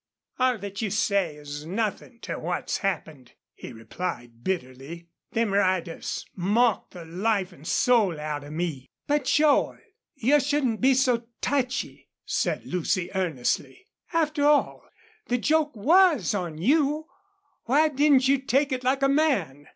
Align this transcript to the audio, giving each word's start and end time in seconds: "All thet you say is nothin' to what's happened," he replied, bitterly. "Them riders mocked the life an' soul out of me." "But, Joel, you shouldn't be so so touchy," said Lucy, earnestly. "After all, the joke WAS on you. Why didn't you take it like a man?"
"All 0.39 0.57
thet 0.57 0.81
you 0.81 0.89
say 0.89 1.35
is 1.35 1.63
nothin' 1.63 2.17
to 2.21 2.39
what's 2.39 2.79
happened," 2.79 3.33
he 3.53 3.71
replied, 3.71 4.43
bitterly. 4.43 5.09
"Them 5.33 5.53
riders 5.53 6.25
mocked 6.35 6.93
the 6.93 7.05
life 7.05 7.53
an' 7.53 7.65
soul 7.65 8.19
out 8.19 8.43
of 8.43 8.51
me." 8.51 8.89
"But, 9.05 9.25
Joel, 9.25 9.77
you 10.15 10.39
shouldn't 10.39 10.81
be 10.81 10.95
so 10.95 11.17
so 11.17 11.27
touchy," 11.41 12.09
said 12.25 12.65
Lucy, 12.65 13.11
earnestly. 13.13 13.85
"After 14.11 14.43
all, 14.43 14.89
the 15.27 15.37
joke 15.37 15.75
WAS 15.75 16.33
on 16.33 16.57
you. 16.57 17.05
Why 17.65 17.87
didn't 17.89 18.27
you 18.27 18.39
take 18.39 18.71
it 18.71 18.83
like 18.83 19.03
a 19.03 19.07
man?" 19.07 19.67